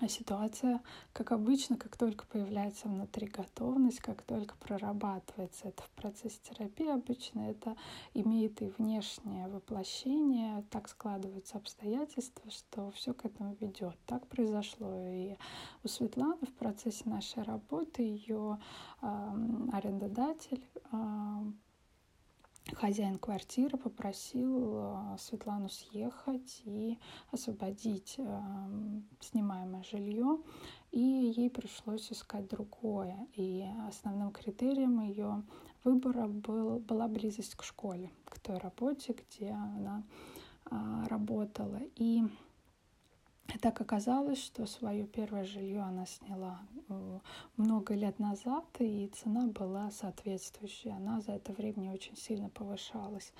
а 0.00 0.08
ситуация, 0.08 0.82
как 1.12 1.32
обычно, 1.32 1.76
как 1.76 1.96
только 1.96 2.26
появляется 2.26 2.88
внутри 2.88 3.26
готовность, 3.26 4.00
как 4.00 4.22
только 4.22 4.54
прорабатывается 4.56 5.68
это 5.68 5.82
в 5.82 5.90
процессе 5.90 6.38
терапии, 6.42 6.88
обычно 6.88 7.50
это 7.50 7.76
имеет 8.12 8.60
и 8.62 8.72
внешнее 8.78 9.48
воплощение, 9.48 10.64
так 10.70 10.88
складываются 10.88 11.56
обстоятельства, 11.56 12.50
что 12.50 12.90
все 12.90 13.14
к 13.14 13.24
этому 13.24 13.56
ведет. 13.60 13.96
Так 14.06 14.26
произошло 14.26 15.08
и 15.08 15.36
у 15.82 15.88
Светланы 15.88 16.46
в 16.46 16.52
процессе 16.54 17.08
нашей 17.08 17.42
работы 17.42 18.02
ее 18.02 18.58
э, 19.00 19.06
арендодатель 19.72 20.64
э, 20.92 20.96
хозяин 22.74 23.18
квартиры 23.18 23.78
попросил 23.78 24.78
э, 24.78 25.16
Светлану 25.18 25.68
съехать 25.68 26.62
и 26.64 26.98
освободить 27.30 28.16
э, 28.18 28.42
снимаемое 29.20 29.82
жилье, 29.84 30.38
и 30.90 31.00
ей 31.00 31.50
пришлось 31.50 32.10
искать 32.10 32.48
другое. 32.48 33.26
И 33.34 33.64
основным 33.88 34.32
критерием 34.32 35.00
ее 35.00 35.42
выбора 35.84 36.26
был, 36.26 36.80
была 36.80 37.06
близость 37.08 37.54
к 37.54 37.62
школе, 37.62 38.10
к 38.24 38.40
той 38.40 38.58
работе, 38.58 39.14
где 39.14 39.50
она 39.50 40.02
а, 40.68 41.06
работала. 41.08 41.80
И 41.94 42.24
так 43.60 43.80
оказалось, 43.80 44.42
что 44.42 44.66
свое 44.66 45.06
первое 45.06 45.44
жилье 45.44 45.80
она 45.82 46.06
сняла 46.06 46.60
э, 46.88 47.18
много 47.56 47.94
лет 47.94 48.18
назад, 48.18 48.64
и 48.78 49.10
цена 49.14 49.46
была 49.46 49.90
соответствующая. 49.90 50.92
Она 50.92 51.20
за 51.20 51.32
это 51.32 51.52
время 51.52 51.92
очень 51.92 52.16
сильно 52.16 52.48
повышалась. 52.48 53.32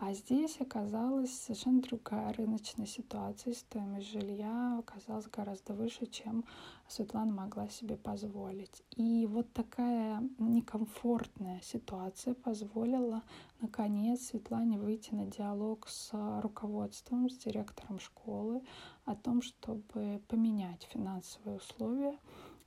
А 0.00 0.12
здесь 0.12 0.60
оказалась 0.60 1.36
совершенно 1.36 1.82
другая 1.82 2.32
рыночная 2.32 2.86
ситуация. 2.86 3.52
Стоимость 3.52 4.12
жилья 4.12 4.78
оказалась 4.78 5.26
гораздо 5.26 5.74
выше, 5.74 6.06
чем 6.06 6.44
Светлана 6.86 7.32
могла 7.32 7.68
себе 7.68 7.96
позволить. 7.96 8.84
И 8.94 9.26
вот 9.26 9.52
такая 9.52 10.22
некомфортная 10.38 11.60
ситуация 11.62 12.34
позволила, 12.34 13.24
наконец, 13.60 14.26
Светлане 14.26 14.78
выйти 14.78 15.14
на 15.14 15.26
диалог 15.26 15.88
с 15.88 16.10
руководством, 16.42 17.28
с 17.28 17.36
директором 17.36 17.98
школы 17.98 18.62
о 19.04 19.16
том, 19.16 19.42
чтобы 19.42 20.22
поменять 20.28 20.86
финансовые 20.92 21.56
условия 21.56 22.16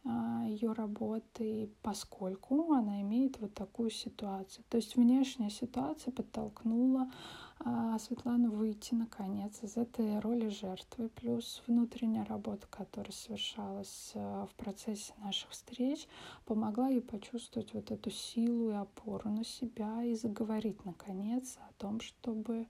ее 0.03 0.73
работы, 0.73 1.69
поскольку 1.81 2.73
она 2.73 3.01
имеет 3.01 3.39
вот 3.39 3.53
такую 3.53 3.89
ситуацию. 3.89 4.65
То 4.69 4.77
есть 4.77 4.95
внешняя 4.95 5.49
ситуация 5.49 6.11
подтолкнула 6.11 7.11
а, 7.59 7.99
Светлану 7.99 8.49
выйти, 8.51 8.95
наконец, 8.95 9.61
из 9.61 9.77
этой 9.77 10.19
роли 10.19 10.47
жертвы, 10.47 11.09
плюс 11.09 11.61
внутренняя 11.67 12.25
работа, 12.25 12.65
которая 12.67 13.11
совершалась 13.11 14.13
а, 14.15 14.47
в 14.47 14.55
процессе 14.55 15.13
наших 15.19 15.51
встреч, 15.51 16.07
помогла 16.45 16.89
ей 16.89 17.01
почувствовать 17.01 17.73
вот 17.73 17.91
эту 17.91 18.09
силу 18.09 18.71
и 18.71 18.75
опору 18.75 19.29
на 19.29 19.43
себя 19.43 20.03
и 20.03 20.15
заговорить, 20.15 20.83
наконец, 20.85 21.57
о 21.69 21.73
том, 21.73 21.99
чтобы 21.99 22.67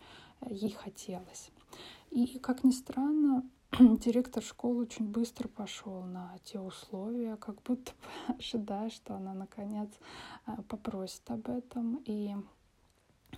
ей 0.50 0.72
хотелось. 0.72 1.52
И, 2.10 2.40
как 2.40 2.66
ни 2.66 2.72
странно, 2.72 3.50
директор 3.80 4.44
школы 4.44 4.82
очень 4.82 5.08
быстро 5.08 5.48
пошел 5.48 6.02
на 6.02 6.36
те 6.44 6.60
условия, 6.60 7.38
как 7.38 7.62
будто 7.64 7.94
бы 7.94 8.36
ожидая, 8.38 8.90
что 8.90 9.16
она 9.16 9.34
наконец 9.34 9.90
э, 10.46 10.62
попросит 10.68 11.30
об 11.32 11.48
этом. 11.48 12.02
И 12.06 12.36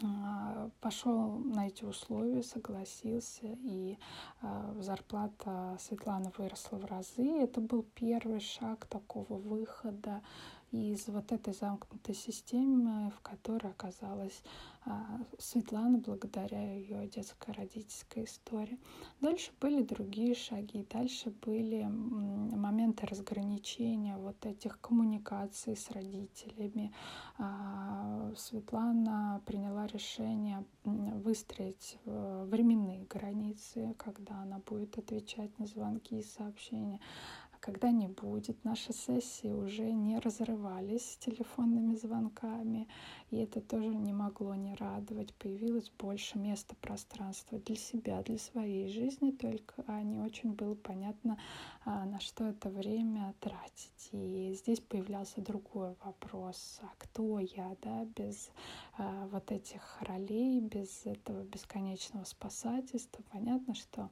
а, 0.02 0.72
пошел 0.82 1.38
на 1.38 1.68
эти 1.68 1.84
условия, 1.84 2.42
согласился, 2.42 3.46
и 3.46 4.00
э, 4.42 4.76
зарплата 4.80 5.78
Светланы 5.80 6.32
выросла 6.36 6.78
в 6.78 6.86
разы. 6.86 7.28
Это 7.40 7.62
был 7.62 7.86
первый 7.94 8.40
шаг 8.40 8.88
такого 8.88 9.36
выхода 9.38 10.24
из 10.74 11.08
вот 11.08 11.32
этой 11.32 11.54
замкнутой 11.54 12.16
системы, 12.16 13.12
в 13.12 13.22
которой 13.22 13.72
оказалась 13.72 14.42
а, 14.86 15.20
Светлана 15.38 16.00
благодаря 16.00 16.76
ее 16.76 17.08
детско-родительской 17.08 18.26
истории. 18.26 18.80
Дальше 19.22 19.52
были 19.62 19.84
другие 19.84 20.36
шаги, 20.36 20.86
дальше 20.92 21.30
были 21.30 21.84
моменты 21.84 23.06
разграничения 23.06 24.18
вот 24.18 24.46
этих 24.46 24.82
коммуникаций 24.82 25.78
с 25.78 25.90
родителями. 25.92 26.92
А, 27.38 28.34
Светлана 28.36 29.42
приняла 29.46 29.88
решение 29.88 30.66
выстроить 30.84 31.98
э, 32.06 32.46
временные 32.50 33.06
границы, 33.06 33.96
когда 33.98 34.42
она 34.42 34.60
будет 34.60 34.98
отвечать 34.98 35.58
на 35.60 35.66
звонки 35.66 36.20
и 36.20 36.24
сообщения 36.24 37.00
когда 37.64 37.92
не 37.92 38.10
будет. 38.10 38.66
Наши 38.66 38.92
сессии 38.92 39.48
уже 39.50 39.90
не 39.94 40.20
разрывались 40.20 41.18
телефонными 41.22 41.96
звонками, 41.96 42.90
и 43.32 43.38
это 43.38 43.62
тоже 43.62 43.96
не 43.96 44.12
могло 44.12 44.54
не 44.56 44.76
радовать. 44.76 45.34
Появилось 45.36 45.90
больше 45.98 46.38
места, 46.38 46.76
пространства 46.82 47.60
для 47.60 47.78
себя, 47.78 48.22
для 48.24 48.38
своей 48.38 48.90
жизни, 48.90 49.32
только 49.32 49.76
а 49.88 50.04
не 50.04 50.20
очень 50.20 50.52
было 50.52 50.76
понятно, 50.76 51.38
а, 51.86 52.04
на 52.06 52.20
что 52.20 52.50
это 52.50 52.70
время 52.70 53.34
тратить. 53.40 54.10
И 54.12 54.54
здесь 54.60 54.82
появлялся 54.82 55.40
другой 55.40 55.96
вопрос, 56.04 56.82
а 56.82 56.92
кто 56.98 57.40
я, 57.40 57.78
да, 57.82 58.04
без 58.18 58.52
а, 58.98 59.26
вот 59.32 59.54
этих 59.54 60.02
ролей, 60.02 60.60
без 60.60 61.06
этого 61.06 61.44
бесконечного 61.44 62.26
спасательства. 62.26 63.24
Понятно, 63.32 63.74
что 63.74 64.10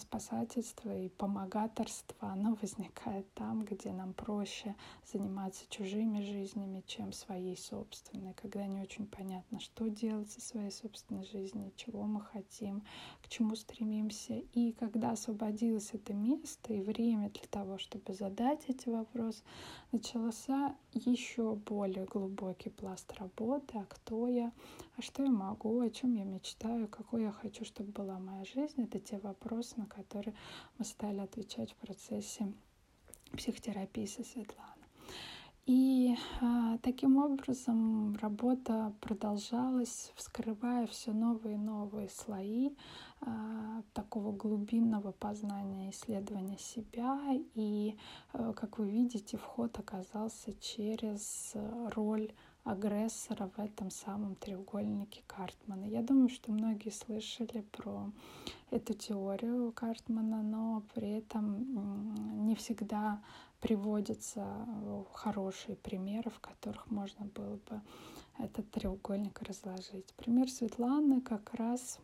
спасательство 0.00 0.96
и 0.96 1.08
помогаторство, 1.08 2.30
оно 2.30 2.56
возникает 2.60 3.32
там, 3.34 3.64
где 3.64 3.92
нам 3.92 4.14
проще 4.14 4.74
заниматься 5.12 5.64
чужими 5.68 6.22
жизнями, 6.22 6.82
чем 6.86 7.12
своей 7.12 7.56
собственной, 7.56 8.34
когда 8.34 8.66
не 8.66 8.80
очень 8.80 9.06
понятно, 9.06 9.60
что 9.60 9.88
делать 9.88 10.30
со 10.30 10.40
своей 10.40 10.70
собственной 10.70 11.24
жизнью, 11.24 11.72
чего 11.76 12.04
мы 12.04 12.22
хотим, 12.22 12.82
к 13.22 13.28
чему 13.28 13.54
стремимся. 13.54 14.34
И 14.54 14.72
когда 14.72 15.10
освободилось 15.12 15.90
это 15.92 16.14
место 16.14 16.72
и 16.72 16.80
время 16.80 17.30
для 17.30 17.48
того, 17.50 17.78
чтобы 17.78 18.14
задать 18.14 18.64
эти 18.68 18.88
вопросы, 18.88 19.42
начался 19.92 20.74
еще 20.92 21.54
более 21.54 22.06
глубокий 22.06 22.70
пласт 22.70 23.12
работы, 23.18 23.78
а 23.78 23.84
кто 23.84 24.26
я, 24.26 24.52
а 25.00 25.02
что 25.02 25.22
я 25.22 25.30
могу, 25.30 25.80
о 25.80 25.88
чем 25.88 26.14
я 26.14 26.24
мечтаю, 26.24 26.86
какой 26.86 27.22
я 27.22 27.32
хочу, 27.32 27.64
чтобы 27.64 27.90
была 27.90 28.18
моя 28.18 28.44
жизнь. 28.44 28.82
Это 28.82 29.00
те 29.00 29.16
вопросы, 29.18 29.72
на 29.78 29.86
которые 29.86 30.34
мы 30.76 30.84
стали 30.84 31.20
отвечать 31.20 31.72
в 31.72 31.76
процессе 31.76 32.52
психотерапии 33.32 34.04
со 34.04 34.22
Светланой. 34.22 34.74
И 35.64 36.14
а, 36.42 36.76
таким 36.82 37.16
образом 37.16 38.14
работа 38.16 38.92
продолжалась, 39.00 40.12
вскрывая 40.16 40.86
все 40.86 41.12
новые 41.12 41.54
и 41.54 41.58
новые 41.58 42.10
слои 42.10 42.70
а, 43.22 43.82
такого 43.94 44.32
глубинного 44.32 45.12
познания, 45.12 45.90
исследования 45.92 46.58
себя. 46.58 47.18
И, 47.54 47.96
а, 48.34 48.52
как 48.52 48.78
вы 48.78 48.90
видите, 48.90 49.38
вход 49.38 49.78
оказался 49.78 50.52
через 50.60 51.54
роль 51.94 52.32
агрессора 52.64 53.50
в 53.56 53.58
этом 53.58 53.90
самом 53.90 54.34
треугольнике 54.36 55.22
Картмана. 55.26 55.84
Я 55.84 56.02
думаю, 56.02 56.28
что 56.28 56.52
многие 56.52 56.90
слышали 56.90 57.62
про 57.72 58.10
эту 58.70 58.94
теорию 58.94 59.72
Картмана, 59.72 60.42
но 60.42 60.82
при 60.94 61.10
этом 61.10 62.46
не 62.46 62.54
всегда 62.54 63.22
приводятся 63.60 64.46
э, 64.46 65.04
хорошие 65.12 65.76
примеры, 65.76 66.30
в 66.30 66.40
которых 66.40 66.90
можно 66.90 67.26
было 67.26 67.58
бы 67.68 67.80
этот 68.38 68.70
треугольник 68.70 69.42
разложить. 69.42 70.14
Пример 70.16 70.50
Светланы 70.50 71.20
как 71.20 71.52
раз 71.54 71.98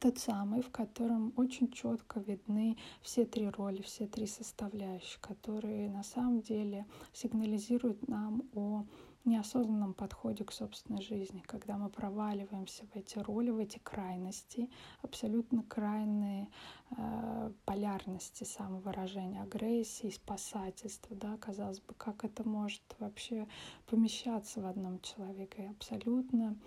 тот 0.00 0.18
самый, 0.18 0.62
в 0.62 0.70
котором 0.70 1.32
очень 1.36 1.70
четко 1.70 2.20
видны 2.20 2.76
все 3.02 3.26
три 3.26 3.48
роли, 3.48 3.82
все 3.82 4.06
три 4.06 4.26
составляющие, 4.26 5.18
которые 5.20 5.90
на 5.90 6.02
самом 6.02 6.40
деле 6.40 6.86
сигнализируют 7.12 8.08
нам 8.08 8.42
о 8.54 8.84
неосознанном 9.24 9.94
подходе 9.94 10.44
к 10.44 10.52
собственной 10.52 11.02
жизни, 11.02 11.42
когда 11.46 11.76
мы 11.76 11.88
проваливаемся 11.88 12.84
в 12.86 12.96
эти 12.96 13.18
роли, 13.18 13.50
в 13.50 13.58
эти 13.58 13.78
крайности, 13.78 14.70
абсолютно 15.02 15.62
крайные 15.62 16.48
э, 16.90 17.52
полярности 17.64 18.44
самовыражения, 18.44 19.42
агрессии, 19.42 20.10
спасательства, 20.10 21.16
да, 21.16 21.36
казалось 21.38 21.80
бы, 21.80 21.94
как 21.94 22.24
это 22.24 22.46
может 22.48 22.82
вообще 22.98 23.48
помещаться 23.86 24.60
в 24.60 24.66
одном 24.66 25.00
человеке, 25.00 25.70
абсолютно 25.70 26.58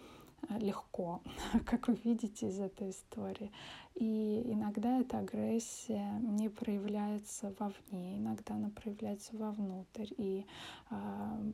э, 0.50 0.58
легко, 0.60 1.22
как 1.66 1.88
вы 1.88 2.00
видите 2.04 2.48
из 2.48 2.60
этой 2.60 2.90
истории. 2.90 3.52
И 3.94 4.42
иногда 4.46 5.00
эта 5.00 5.20
агрессия 5.20 6.20
не 6.22 6.50
проявляется 6.50 7.54
вовне, 7.60 8.18
иногда 8.18 8.56
она 8.56 8.70
проявляется 8.70 9.36
вовнутрь. 9.36 10.10
И 10.18 10.46
э, 10.90 11.52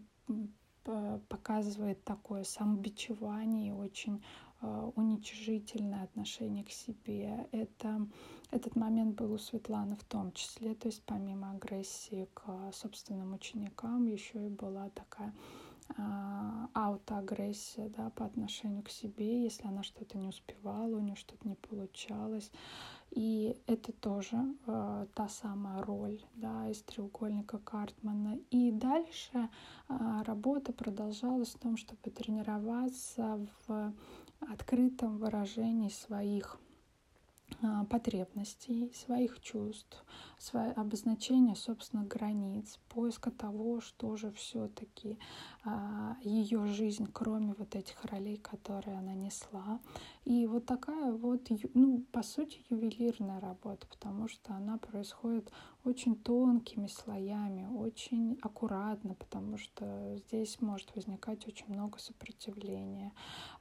показывает 1.30 2.04
такое 2.04 2.44
самобичевание, 2.44 3.74
очень 3.74 4.24
э, 4.62 4.92
уничижительное 4.96 6.04
отношение 6.04 6.64
к 6.64 6.72
себе. 6.72 7.48
Это, 7.52 8.08
этот 8.52 8.76
момент 8.76 9.16
был 9.16 9.34
у 9.34 9.38
Светланы 9.38 9.96
в 9.96 10.04
том 10.04 10.32
числе, 10.34 10.76
то 10.76 10.88
есть 10.88 11.04
помимо 11.06 11.52
агрессии 11.52 12.28
к 12.34 12.72
собственным 12.74 13.34
ученикам 13.34 14.06
еще 14.06 14.46
и 14.46 14.50
была 14.50 14.90
такая 14.90 15.34
а, 15.98 16.70
аутоагрессия 16.74 17.90
да, 17.90 18.10
по 18.12 18.26
отношению 18.26 18.84
к 18.84 18.90
себе, 18.90 19.44
если 19.44 19.68
она 19.68 19.84
что-то 19.84 20.18
не 20.18 20.28
успевала, 20.28 20.96
у 20.96 21.00
нее 21.00 21.16
что-то 21.16 21.48
не 21.48 21.56
получалось. 21.56 22.52
И 23.16 23.56
это 23.68 23.92
тоже 23.92 24.38
э, 24.66 25.06
та 25.14 25.28
самая 25.28 25.84
роль 25.84 26.20
да, 26.34 26.68
из 26.70 26.82
треугольника 26.82 27.60
Картмана. 27.60 28.40
И 28.50 28.72
дальше 28.72 29.50
э, 29.88 30.22
работа 30.26 30.74
продолжалась 30.74 31.50
в 31.50 31.60
том, 31.60 31.78
чтобы 31.78 32.10
тренироваться 32.10 33.48
в 33.68 33.94
открытом 34.40 35.18
выражении 35.18 35.90
своих 35.90 36.58
потребностей, 37.90 38.92
своих 38.94 39.42
чувств, 39.42 40.04
свое 40.38 40.72
обозначение 40.72 41.56
собственных 41.56 42.08
границ, 42.08 42.80
поиска 42.90 43.32
того, 43.32 43.82
что 43.82 44.16
же 44.16 44.32
все-таки 44.32 45.18
а, 45.64 46.18
ее 46.22 46.66
жизнь, 46.68 47.08
кроме 47.12 47.54
вот 47.54 47.76
этих 47.76 48.04
ролей, 48.06 48.38
которые 48.38 48.98
она 48.98 49.14
несла. 49.14 49.80
И 50.26 50.46
вот 50.48 50.66
такая 50.66 51.12
вот, 51.12 51.50
ну, 51.74 52.04
по 52.12 52.24
сути, 52.24 52.60
ювелирная 52.70 53.40
работа, 53.40 53.88
потому 53.88 54.28
что 54.28 54.54
она 54.54 54.78
происходит 54.78 55.52
очень 55.84 56.16
тонкими 56.16 56.88
слоями, 56.88 57.66
очень 57.66 58.40
аккуратно, 58.42 59.16
потому 59.16 59.58
что 59.58 60.16
здесь 60.18 60.62
может 60.62 60.96
возникать 60.96 61.48
очень 61.48 61.66
много 61.68 62.00
сопротивления, 62.00 63.12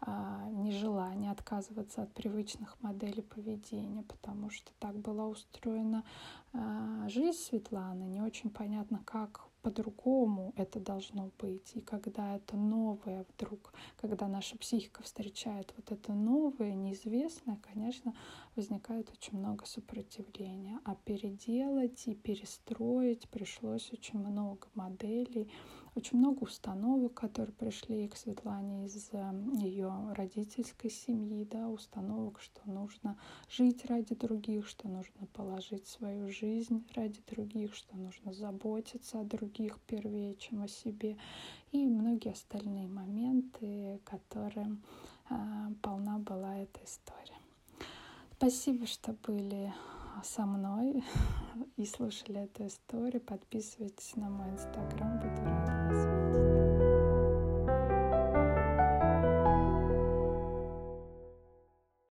а, 0.00 0.48
нежелания 0.50 1.32
отказываться 1.32 2.02
от 2.02 2.12
привычных 2.12 2.80
моделей 2.80 3.22
поведения, 3.22 4.02
потому 4.02 4.50
что 4.50 4.70
так 4.78 4.96
была 4.96 5.26
устроена 5.26 6.04
а, 6.52 7.08
жизнь 7.08 7.38
Светланы. 7.38 8.04
Не 8.04 8.22
очень 8.22 8.50
понятно, 8.50 9.02
как 9.04 9.51
по-другому 9.62 10.52
это 10.56 10.80
должно 10.80 11.30
быть. 11.38 11.72
И 11.74 11.80
когда 11.80 12.36
это 12.36 12.56
новое 12.56 13.24
вдруг, 13.34 13.72
когда 13.96 14.28
наша 14.28 14.58
психика 14.58 15.02
встречает 15.02 15.72
вот 15.76 15.92
это 15.92 16.12
новое, 16.12 16.74
неизвестное, 16.74 17.58
конечно, 17.72 18.14
возникает 18.56 19.10
очень 19.10 19.38
много 19.38 19.64
сопротивления. 19.64 20.80
А 20.84 20.94
переделать 20.94 22.06
и 22.06 22.14
перестроить 22.14 23.28
пришлось 23.28 23.92
очень 23.92 24.18
много 24.18 24.66
моделей, 24.74 25.50
очень 25.94 26.18
много 26.18 26.44
установок, 26.44 27.14
которые 27.14 27.54
пришли 27.54 28.08
к 28.08 28.16
Светлане 28.16 28.86
из 28.86 29.10
эм, 29.12 29.52
ее 29.52 29.92
родительской 30.14 30.90
семьи, 30.90 31.44
да, 31.44 31.68
установок, 31.68 32.40
что 32.40 32.60
нужно 32.70 33.18
жить 33.50 33.84
ради 33.86 34.14
других, 34.14 34.66
что 34.66 34.88
нужно 34.88 35.26
положить 35.34 35.86
свою 35.86 36.28
жизнь 36.30 36.86
ради 36.94 37.20
других, 37.28 37.74
что 37.74 37.96
нужно 37.96 38.32
заботиться 38.32 39.20
о 39.20 39.24
других 39.24 39.78
первее, 39.86 40.34
чем 40.36 40.62
о 40.62 40.68
себе, 40.68 41.18
и 41.72 41.86
многие 41.86 42.32
остальные 42.32 42.88
моменты, 42.88 44.00
которым 44.04 44.82
э, 45.28 45.34
полна 45.82 46.18
была 46.18 46.56
эта 46.58 46.80
история. 46.84 47.38
Спасибо, 48.36 48.86
что 48.86 49.12
были 49.12 49.72
со 50.24 50.46
мной 50.46 51.04
и 51.76 51.84
слушали 51.84 52.40
эту 52.40 52.66
историю. 52.66 53.20
Подписывайтесь 53.20 54.16
на 54.16 54.30
мой 54.30 54.50
инстаграм, 54.50 55.18
буду 55.18 55.42
рада. 55.44 55.61